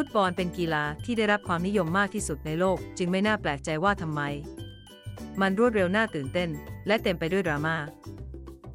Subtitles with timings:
[0.00, 4.20] ฟุตบอลเป็นกีฬาที่ได้รับความนิยมมากที่สุดในโลก จึงไม่น่าแปลกใจว่าทำไม
[5.40, 6.48] มันรวดเร็วน่าตื่นเต้น
[6.86, 7.76] และเต็มไปด้วยดราม่า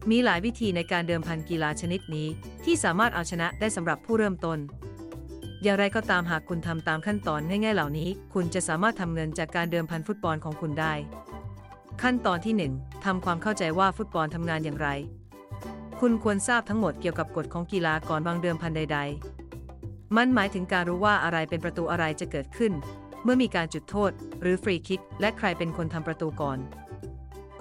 [0.10, 2.28] มีหลายวิธีในการเดิมพันกีฬาชนิดนี้
[2.66, 4.60] ที่สามารถเอาชนะได้สำหรับผู้เริ่มต้น
[5.64, 10.94] อย่างไรก็ตามหากคุณทำตามขั้นตอนง่ายๆเหล่านี้ คุณจะสามารถทำเงินจากการเดิมพันฟุตบอลของคุณได้
[12.02, 14.88] ขั้นตอนที่ 1ทำความเข้าใจว่าฟุตบอลทำงานอย่างไร
[16.00, 19.41] คุณควรทราบทั้งหมดเกี่ยวกับกฎของกีฬาก่อนวางเดิมพันใด ๆ
[20.18, 22.74] มันหมายถึงการรู้ว่าอะไรเป็นประตูอะไรจะเกิดขึ้น
[23.24, 24.12] เมื่อมีการจุดโทษ
[24.42, 26.58] หรือฟรีคิก และใครเป็นคนทำประตูก่อน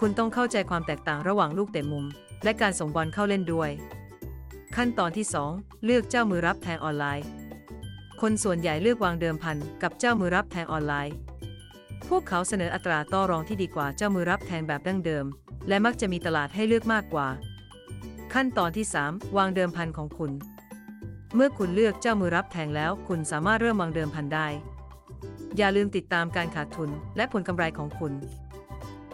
[0.00, 2.06] คุณต้องเข้าใจความแตกต่างระหว่างลูกเตะมุม
[2.44, 3.70] และการส่งบอลเข้าเล่นด้วย
[4.76, 7.26] ขั้นตอนที่ 2 เลือกเจ้ามือรับแทงออนไลน์
[8.20, 11.14] คนส่วนใหญ่เลือกวางเดิมพันกับเจ้ามือรับแทงออนไลน์
[12.08, 15.24] พวกเขาเสนออัตราต่อรองที่ดีกว่าเจ้ามือรับแทงแบบดั้งเดิม
[15.68, 17.28] และมักจะมีตลาดให้เลือกมากกว่า
[18.34, 20.32] ขั้นตอนที่ 3 วางเดิมพันของคุณ
[21.34, 24.46] เมื่อคุณเลือกเจ้ามือรับแทงแล้ว คุณสามารถเริ่มวางเดิมพันได้
[25.56, 28.12] อย่าลืมติดตามการขาดทุนและผลกำไรของคุณ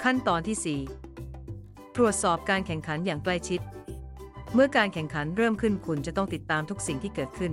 [0.03, 0.79] ขั้นตอนที่
[1.41, 3.61] 4 ตรวจสอบการแข่งขันอย่างใกล้ชิด
[4.55, 7.53] เมื่อการแข่งขันเริ่มขึ้นคุณจะต้องติดตามทุกสิ่งที่เกิดขึ้น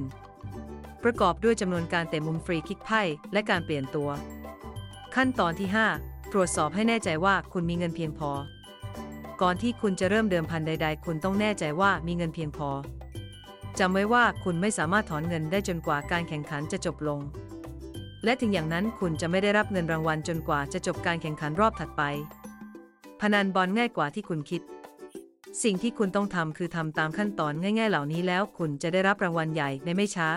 [1.04, 3.02] ประกอบด้วยจำนวนการเตะมุมฟรีคิกไพ่
[3.34, 4.10] และการเปลี่ยนตัว
[5.16, 5.70] ขั้นตอนที่
[6.02, 8.32] 5 ตรวจสอบให้แน่ใจว่าคุณมีเงินเพียงพอ
[9.42, 12.70] ก่อนที่คุณจะเริ่มเดิมพันใด ๆ คุณต้องแน่ใจว่ามีเงินเพียงพอ
[13.80, 17.20] จำไว้ว่าคุณไม่สามารถถอนเงินได้จนกว่าการแข่งขันจะจบลง
[18.24, 22.04] และถึงอย่างนั้นคุณจะไม่ได้รับเงินรางวัลจนกว่าจะจบการแข่งขันรอบถัดไป
[23.22, 24.62] พนันบอลง่ายกว่าที่คุณคิด
[25.64, 30.30] สิ่งที่คุณต้องทำคือทำตามขั้นตอนง่าย ๆ เหล่านี้แล้วคุณจะได้รับรางวัลใหญ่ในไม่ช้า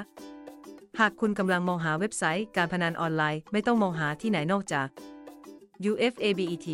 [0.98, 4.86] หากคุณกำลังมองหาเว็บไซต์การพนันออนไลน์ ไม่ต้องมองหาที่ไหนนอกจาก
[5.90, 6.68] UFABET